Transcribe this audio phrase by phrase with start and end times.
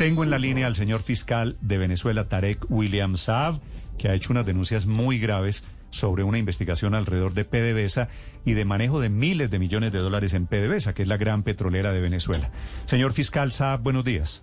[0.00, 3.60] Tengo en la línea al señor fiscal de Venezuela, Tarek William Saab,
[3.98, 8.08] que ha hecho unas denuncias muy graves sobre una investigación alrededor de PDVSA
[8.46, 11.42] y de manejo de miles de millones de dólares en PDVSA, que es la gran
[11.42, 12.50] petrolera de Venezuela.
[12.86, 14.42] Señor fiscal Saab, buenos días.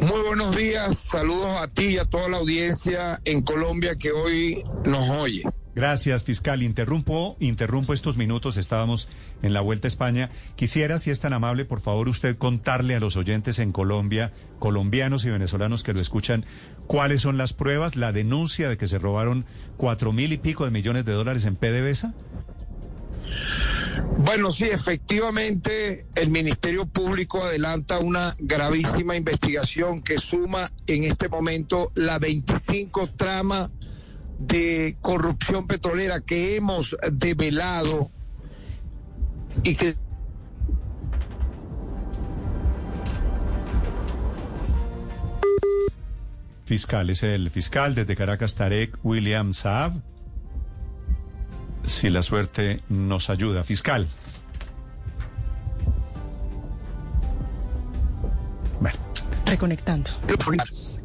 [0.00, 4.64] Muy buenos días, saludos a ti y a toda la audiencia en Colombia que hoy
[4.86, 5.44] nos oye.
[5.78, 6.64] Gracias, fiscal.
[6.64, 8.56] Interrumpo, interrumpo estos minutos.
[8.56, 9.08] Estábamos
[9.42, 10.28] en la Vuelta a España.
[10.56, 15.24] Quisiera, si es tan amable, por favor, usted contarle a los oyentes en Colombia, colombianos
[15.24, 16.44] y venezolanos que lo escuchan,
[16.88, 20.72] cuáles son las pruebas, la denuncia de que se robaron cuatro mil y pico de
[20.72, 22.12] millones de dólares en PDVSA.
[24.18, 31.92] Bueno, sí, efectivamente, el Ministerio Público adelanta una gravísima investigación que suma en este momento
[31.94, 33.70] la 25 trama
[34.38, 38.10] de corrupción petrolera que hemos develado
[39.62, 39.96] y que
[46.68, 50.02] Fiscal, es el fiscal desde Caracas, Tarek William Saab.
[51.84, 54.06] Si la suerte nos ayuda, fiscal.
[58.78, 58.98] Bueno.
[59.46, 60.10] Reconectando.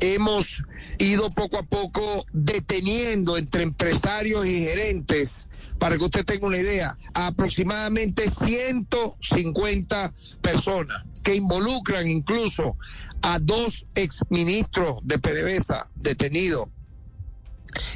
[0.02, 0.61] hemos
[1.04, 5.48] ido poco a poco deteniendo entre empresarios y gerentes,
[5.80, 12.78] para que usted tenga una idea, a aproximadamente 150 personas que involucran incluso
[13.22, 16.68] a dos exministros de PDVSA detenidos.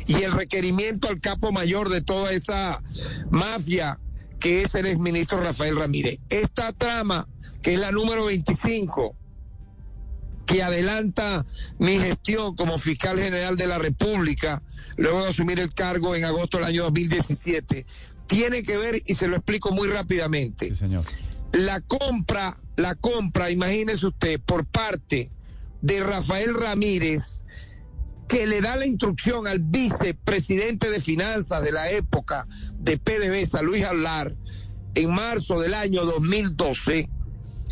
[0.07, 2.81] Y el requerimiento al capo mayor de toda esa
[3.29, 3.99] mafia
[4.39, 6.19] que es el exministro Rafael Ramírez.
[6.29, 7.27] Esta trama,
[7.61, 9.15] que es la número 25,
[10.47, 11.45] que adelanta
[11.77, 14.63] mi gestión como fiscal general de la República,
[14.95, 17.85] luego de asumir el cargo en agosto del año 2017,
[18.27, 21.05] tiene que ver, y se lo explico muy rápidamente, Sí, señor.
[21.51, 25.29] la compra, la compra, imagínese usted, por parte
[25.81, 27.43] de Rafael Ramírez,
[28.29, 32.47] que le da la instrucción al vicepresidente de finanzas de la época
[32.79, 34.33] de PDVSA, Luis Hablar,
[34.95, 37.09] en marzo del año 2012,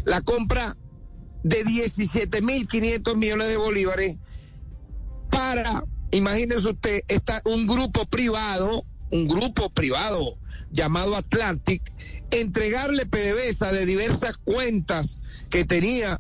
[0.06, 0.78] la compra
[1.46, 4.18] de 17.500 millones de bolívares
[5.30, 10.40] para, imagínese usted, está un grupo privado, un grupo privado
[10.72, 11.84] llamado Atlantic,
[12.32, 15.20] entregarle PDVSA de diversas cuentas
[15.52, 16.20] que tenía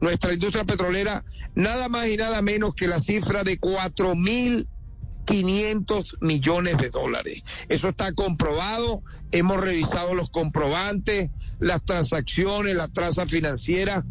[0.00, 1.24] nuestra industria petrolera,
[1.56, 7.42] nada más y nada menos que la cifra de 4.500 millones de dólares.
[7.68, 9.02] Eso está comprobado,
[9.32, 14.04] hemos revisado los comprobantes, las transacciones, la traza financiera,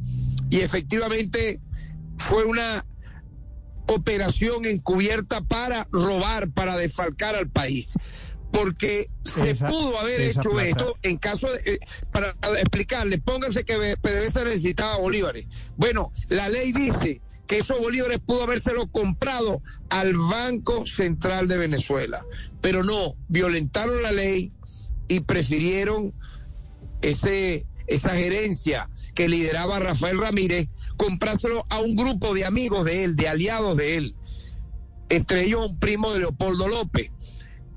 [0.52, 1.60] y efectivamente
[2.18, 2.86] fue una
[3.88, 7.94] operación encubierta para robar, para desfalcar al país.
[8.52, 11.80] Porque se Esa- pudo haber hecho plata- esto en caso de, eh,
[12.12, 15.48] para explicarle, pónganse que PDVSA necesitaba bolívares.
[15.78, 22.22] Bueno, la ley dice que esos bolívares pudo habérselo comprado al Banco Central de Venezuela,
[22.62, 24.52] pero no, violentaron la ley
[25.08, 26.14] y prefirieron
[27.02, 33.16] ese, esa gerencia que lideraba Rafael Ramírez, comprárselo a un grupo de amigos de él,
[33.16, 34.16] de aliados de él,
[35.10, 37.12] entre ellos un primo de Leopoldo López.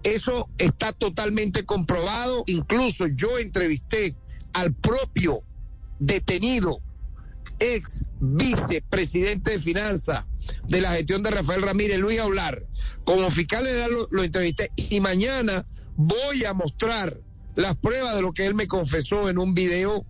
[0.05, 4.15] Eso está totalmente comprobado, incluso yo entrevisté
[4.53, 5.43] al propio
[5.99, 6.81] detenido
[7.59, 10.25] ex vicepresidente de finanzas
[10.69, 12.65] de la gestión de Rafael Ramírez, Luis Hablar.
[13.05, 13.67] Como fiscal
[14.11, 17.19] lo entrevisté y mañana voy a mostrar
[17.55, 20.05] las pruebas de lo que él me confesó en un video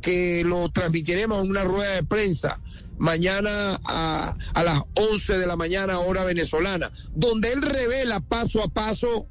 [0.00, 2.58] que lo transmitiremos en una rueda de prensa
[2.98, 8.68] mañana a, a las 11 de la mañana hora venezolana, donde él revela paso a
[8.68, 9.26] paso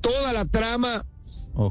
[0.00, 1.04] toda la trama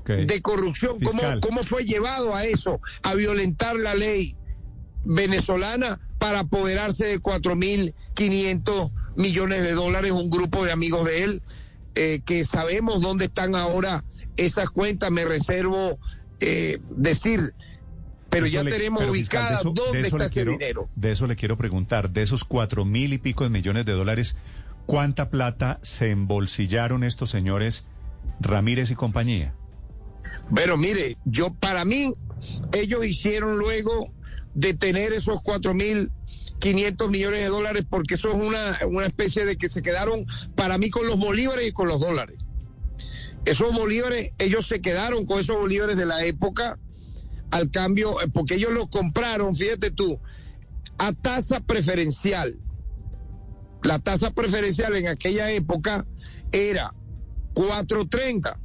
[0.08, 4.36] de corrupción, cómo, cómo fue llevado a eso, a violentar la ley
[5.04, 11.42] venezolana para apoderarse de 4.500 millones de dólares, un grupo de amigos de él,
[11.96, 14.04] eh, que sabemos dónde están ahora
[14.38, 16.00] esas cuentas, me reservo
[16.40, 17.54] eh, decir,
[18.30, 20.90] pero ya le- tenemos pero, ubicada eso- dónde está ese quiero- dinero.
[20.96, 24.38] De eso le quiero preguntar, de esos cuatro mil y pico de millones de dólares,
[24.86, 27.86] ¿cuánta plata se embolsillaron estos señores
[28.40, 29.54] Ramírez y compañía?
[30.54, 32.14] Pero mire, yo para mí,
[32.74, 34.12] ellos hicieron luego
[34.54, 35.42] de tener esos
[36.60, 40.78] 4.500 millones de dólares porque eso es una, una especie de que se quedaron para
[40.78, 42.46] mí con los bolívares y con los dólares.
[43.46, 46.78] Esos bolívares, ellos se quedaron con esos bolívares de la época
[47.52, 50.20] al cambio, eh, porque ellos los compraron, fíjate tú,
[50.98, 52.60] a tasa preferencial.
[53.81, 56.06] La tasa preferencial en aquella época
[56.52, 56.94] era
[57.54, 58.58] 4.30,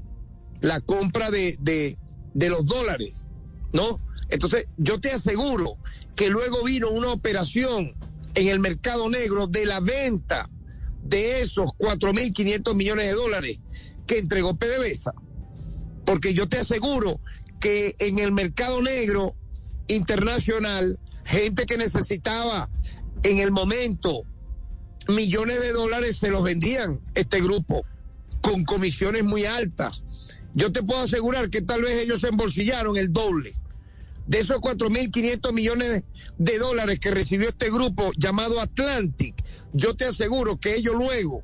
[0.61, 1.97] la compra de, de,
[2.35, 3.23] de los dólares,
[3.73, 4.01] ¿no?
[4.29, 5.77] Entonces, yo te aseguro
[6.17, 7.95] que luego vino una operación
[8.35, 10.49] en el mercado negro de la venta
[11.03, 13.59] de esos 4.500 millones de dólares
[14.07, 15.15] que entregó PDVSA.
[16.05, 17.21] Porque yo te aseguro
[17.61, 19.35] que en el mercado negro
[19.89, 22.69] internacional, gente que necesitaba
[23.23, 24.23] en el momento
[25.09, 27.85] millones de dólares se los vendían este grupo
[28.41, 30.03] con comisiones muy altas.
[30.55, 33.55] Yo te puedo asegurar que tal vez ellos se embolsillaron el doble
[34.27, 36.05] de esos 4.500 millones
[36.39, 39.45] de dólares que recibió este grupo llamado Atlantic.
[39.73, 41.43] Yo te aseguro que ellos luego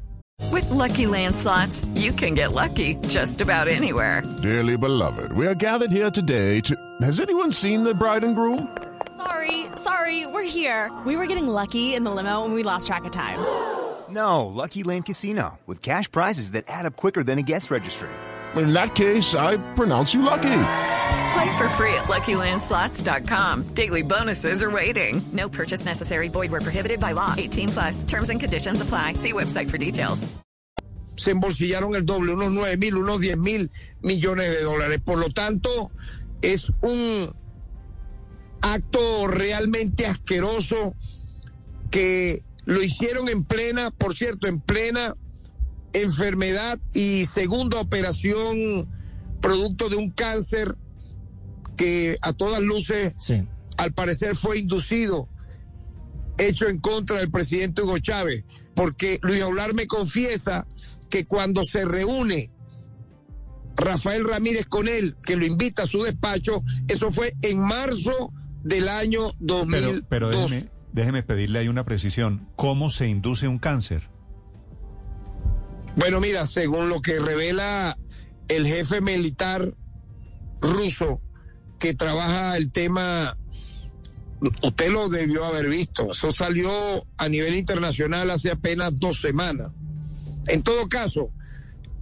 [0.53, 4.23] With lucky landslots, you can get lucky just about anywhere.
[4.43, 6.75] Dearly beloved, we are gathered here today to.
[7.03, 8.77] Has anyone seen the bride and groom?
[9.17, 10.91] Sorry, sorry, we're here.
[11.07, 13.39] We were getting lucky in the limo and we lost track of time.
[14.11, 18.09] No, Lucky Land Casino, with cash prizes that add up quicker than a guest registry.
[18.57, 20.49] In that case, I pronounce you lucky.
[21.33, 23.75] Play for free at LuckyLandSlots.com.
[23.75, 25.23] Daily bonuses are waiting.
[25.33, 26.29] No purchase necessary.
[26.29, 27.35] Void where prohibited by law.
[27.37, 28.05] 18 plus.
[28.05, 29.15] Terms and conditions apply.
[29.15, 30.27] See website for details.
[31.21, 33.71] se embolsillaron el doble, unos 9 mil, unos 10 mil
[34.01, 35.03] millones de dólares.
[35.05, 35.91] Por lo tanto,
[36.41, 37.35] es un
[38.63, 40.95] acto realmente asqueroso
[41.91, 45.15] que lo hicieron en plena, por cierto, en plena
[45.93, 48.89] enfermedad y segunda operación
[49.43, 50.75] producto de un cáncer
[51.81, 53.43] que a todas luces, Sí.
[53.79, 55.29] al parecer, fue inducido,
[56.37, 58.45] hecho en contra del presidente Hugo Chávez,
[58.75, 60.67] porque Luis Aular me confiesa
[61.09, 62.51] que cuando se reúne
[63.79, 68.31] Rafael Ramírez con él, que lo invita a su despacho, eso fue en marzo
[68.63, 70.03] del año Pero, 2002.
[70.11, 72.47] pero déjeme, déjeme pedirle ahí una precisión.
[72.57, 74.03] ¿Cómo se induce un cáncer?
[75.97, 77.97] Bueno, mira, según lo que revela
[78.49, 79.75] el jefe militar
[80.61, 81.23] ruso
[81.81, 83.37] que trabaja el tema,
[84.63, 89.73] usted lo debió haber visto, eso salió a nivel internacional hace apenas dos semanas.
[90.47, 91.31] En todo caso,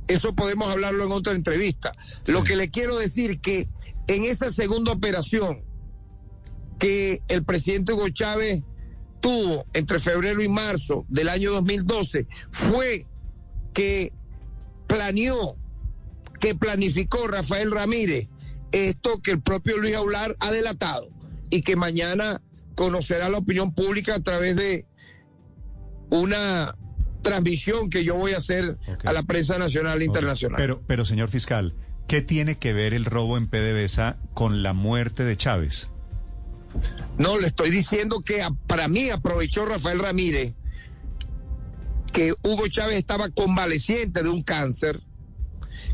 [0.09, 1.93] eso podemos hablarlo en otra entrevista.
[2.27, 3.69] Lo que le quiero decir que
[4.09, 5.63] en esa segunda operación
[6.79, 8.63] que el presidente Hugo Chávez
[9.21, 13.07] tuvo entre febrero y marzo del año 2012 fue
[13.75, 14.13] que
[14.89, 15.57] planeó,
[16.41, 18.29] que planificó Rafael Ramírez
[18.73, 21.09] esto que el propio Luis Aular ha delatado
[21.51, 22.41] y que mañana
[22.75, 24.87] conocerá la opinión pública a través de
[26.11, 26.77] una
[27.23, 30.57] transmisión que yo voy a hacer a la prensa nacional e internacional.
[30.59, 31.75] Pero, pero señor fiscal,
[32.07, 35.91] ¿qué tiene que ver el robo en PDVSA con la muerte de Chávez?
[37.19, 40.55] No, le estoy diciendo que a- para mí aprovechó Rafael Ramírez
[42.13, 45.01] que Hugo Chávez estaba convaleciente de un cáncer,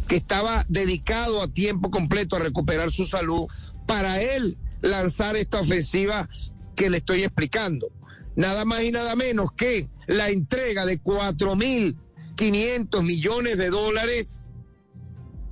[0.06, 3.46] que estaba dedicado a tiempo completo a recuperar su salud,
[3.86, 6.28] para él lanzar esta ofensiva
[6.76, 7.90] que le estoy explicando.
[8.36, 14.46] Nada más y nada menos que la entrega de 4.500 millones de dólares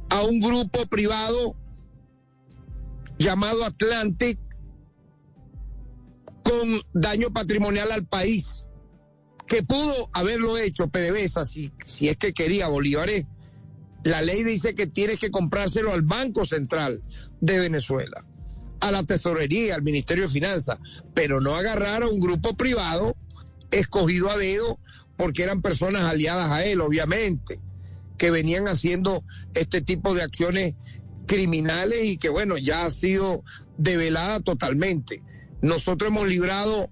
[0.08, 1.56] a un grupo privado
[3.18, 4.38] llamado Atlantic
[6.42, 8.66] con daño patrimonial al país,
[9.46, 13.26] que pudo haberlo hecho PDVSA si, si es que quería Bolívares.
[14.04, 17.00] La ley dice que tienes que comprárselo al Banco Central
[17.40, 18.24] de Venezuela,
[18.80, 20.78] a la Tesorería, al Ministerio de Finanzas,
[21.14, 23.16] pero no agarrar a un grupo privado
[23.70, 24.78] escogido a dedo
[25.16, 27.60] porque eran personas aliadas a él, obviamente,
[28.18, 29.22] que venían haciendo
[29.54, 30.74] este tipo de acciones
[31.26, 33.44] criminales y que bueno, ya ha sido
[33.78, 35.22] develada totalmente.
[35.60, 36.90] Nosotros hemos librado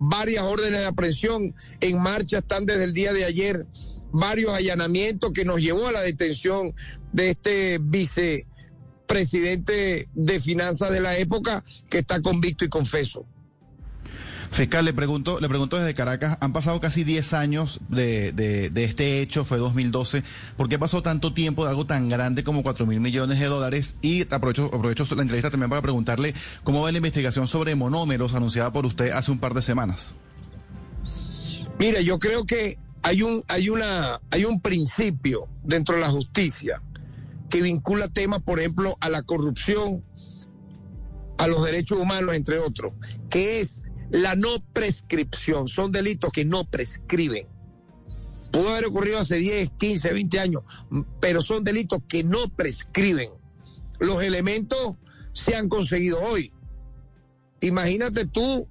[0.00, 3.66] varias órdenes de aprehensión en marcha, están desde el día de ayer
[4.12, 6.74] varios allanamientos que nos llevó a la detención
[7.12, 13.24] de este vicepresidente de finanzas de la época que está convicto y confeso.
[14.50, 18.84] Fiscal, le pregunto, le pregunto desde Caracas, han pasado casi 10 años de, de, de
[18.84, 20.22] este hecho, fue 2012.
[20.56, 23.96] ¿Por qué pasó tanto tiempo de algo tan grande como 4 mil millones de dólares?
[24.00, 26.34] Y aprovecho, aprovecho la entrevista también para preguntarle
[26.64, 30.14] cómo va la investigación sobre monómeros anunciada por usted hace un par de semanas.
[31.78, 36.82] Mira, yo creo que hay un, hay una, hay un principio dentro de la justicia
[37.48, 40.04] que vincula temas, por ejemplo, a la corrupción
[41.38, 42.92] a los derechos humanos, entre otros,
[43.30, 45.68] que es la no prescripción.
[45.68, 47.46] Son delitos que no prescriben.
[48.52, 50.62] Pudo haber ocurrido hace 10, 15, 20 años,
[51.20, 53.30] pero son delitos que no prescriben.
[54.00, 54.96] Los elementos
[55.32, 56.52] se han conseguido hoy.
[57.60, 58.68] Imagínate tú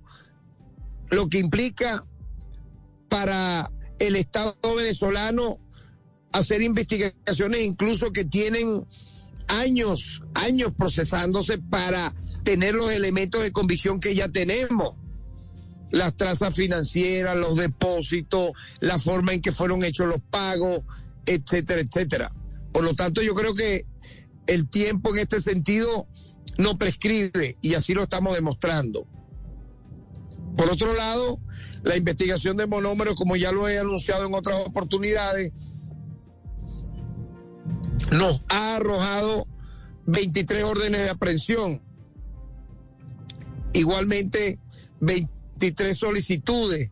[1.09, 2.05] lo que implica
[3.07, 5.59] para el Estado venezolano
[6.31, 8.85] hacer investigaciones incluso que tienen
[9.47, 12.13] años, años procesándose para
[12.43, 14.95] tener los elementos de convicción que ya tenemos.
[15.89, 18.51] Las trazas financieras, los depósitos,
[18.81, 20.81] la forma en que fueron hechos los pagos,
[21.25, 22.33] etcétera, etcétera.
[22.73, 23.85] Por lo tanto, yo creo que
[24.47, 26.07] el tiempo en este sentido
[26.57, 29.07] no prescribe y así lo estamos demostrando.
[30.57, 31.39] Por otro lado,
[31.83, 35.51] la investigación de monómeros, como ya lo he anunciado en otras oportunidades,
[38.11, 39.47] nos ha arrojado
[40.05, 41.81] 23 órdenes de aprehensión.
[43.73, 44.59] Igualmente,
[45.01, 46.89] 23 solicitudes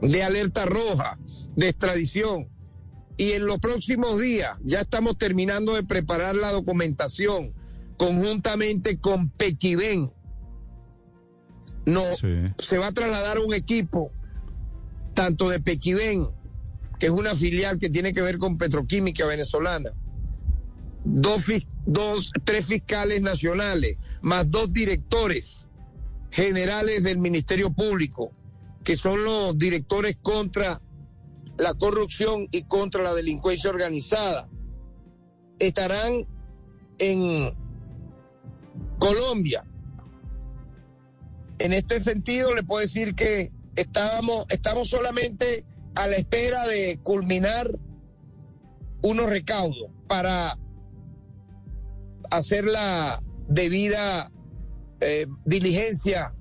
[0.00, 1.18] de alerta roja,
[1.56, 2.48] de extradición.
[3.16, 7.54] Y en los próximos días ya estamos terminando de preparar la documentación
[7.96, 10.12] conjuntamente con Pequibén.
[11.84, 14.12] No, se va a trasladar un equipo
[15.14, 16.28] tanto de Pequibén
[17.02, 19.90] que es una filial que tiene que ver con petroquímica venezolana,
[21.04, 21.46] dos,
[21.84, 25.66] dos, tres fiscales nacionales, más dos directores
[26.30, 28.30] generales del Ministerio Público,
[28.84, 30.80] que son los directores contra
[31.58, 34.48] la corrupción y contra la delincuencia organizada,
[35.58, 36.24] estarán
[36.98, 37.52] en
[39.00, 39.64] Colombia.
[41.62, 45.64] En este sentido, le puedo decir que estábamos, estamos solamente
[45.94, 47.70] a la espera de culminar
[49.00, 50.58] unos recaudos para
[52.30, 54.32] hacer la debida
[55.00, 56.34] eh, diligencia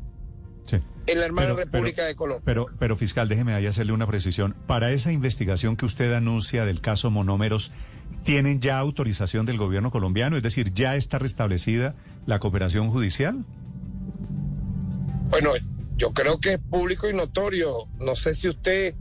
[1.05, 2.43] en la hermana República de Colombia.
[2.43, 4.55] Pero, pero fiscal, déjeme ahí hacerle una precisión.
[4.65, 7.71] Para esa investigación que usted anuncia del caso Monómeros,
[8.23, 10.35] ¿tienen ya autorización del gobierno colombiano?
[10.35, 13.45] Es decir, ¿ya está restablecida la cooperación judicial?
[15.31, 15.53] Bueno,
[15.95, 17.87] yo creo que es público y notorio.
[17.99, 18.93] No sé si usted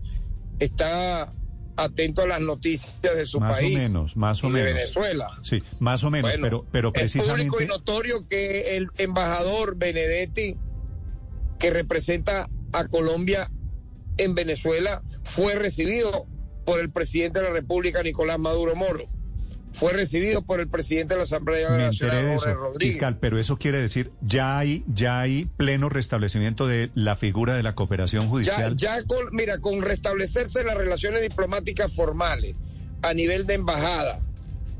[0.61, 1.33] está
[1.77, 3.75] atento a las noticias de su país.
[3.75, 4.67] Más o menos, más o menos.
[4.67, 5.29] De Venezuela.
[5.43, 7.43] Sí, más o menos, pero, pero precisamente.
[7.43, 10.57] Es público y notorio que el embajador Benedetti,
[11.59, 13.51] que representa a Colombia
[14.17, 16.27] en Venezuela, fue recibido
[16.65, 19.05] por el presidente de la República, Nicolás Maduro Moro
[19.73, 22.95] fue recibido por el presidente de la Asamblea Nacional, Jorge Rodríguez.
[22.95, 27.63] Fiscal, pero eso quiere decir, ya hay, ya hay pleno restablecimiento de la figura de
[27.63, 28.77] la cooperación judicial.
[28.77, 32.57] Ya, ya con, mira, con restablecerse las relaciones diplomáticas formales
[33.03, 34.21] a nivel de embajada,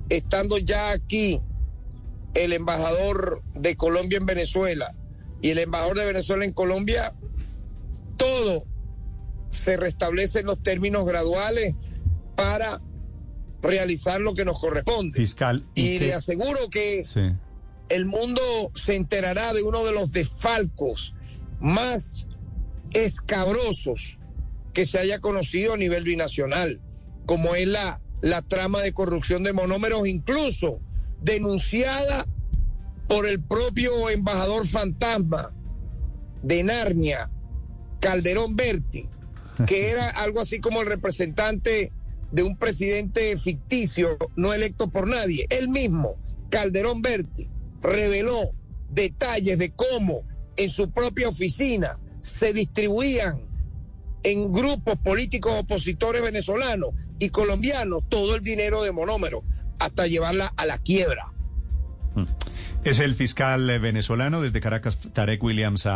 [0.09, 1.41] estando ya aquí
[2.35, 4.95] el embajador de Colombia en Venezuela
[5.41, 7.15] y el embajador de Venezuela en Colombia,
[8.17, 8.65] todo
[9.49, 11.75] se restablece en los términos graduales
[12.37, 12.81] para
[13.63, 15.17] realizar lo que nos corresponde.
[15.17, 15.67] Fiscal.
[15.75, 17.05] Y, le aseguro que
[17.89, 18.43] el mundo
[18.75, 21.15] se enterará de uno de los desfalcos
[21.61, 22.27] más
[22.93, 24.19] escabrosos
[24.73, 26.81] que se haya conocido a nivel binacional,
[27.27, 30.81] como es la, la trama de corrupción de monómeros, incluso
[31.23, 32.27] denunciada
[33.09, 35.53] por el propio embajador fantasma
[36.43, 37.31] de Narnia,
[38.01, 39.09] Calderón Berti,
[39.67, 41.93] que era algo así como el representante
[42.33, 45.47] de un presidente ficticio no electo por nadie.
[45.51, 46.17] Él mismo,
[46.49, 47.49] Calderón Berti,
[47.83, 48.53] reveló
[48.91, 50.23] detalles de cómo
[50.57, 53.41] en su propia oficina se distribuían
[54.23, 59.43] en grupos políticos opositores venezolanos y colombianos todo el dinero de monómero
[59.79, 61.33] hasta llevarla a la quiebra.
[62.15, 62.25] Mm.
[62.85, 65.87] Es el fiscal venezolano desde Caracas, Tarek Williams.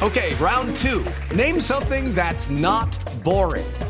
[0.00, 1.04] Ok, round two.
[1.36, 3.89] Name something that's not boring.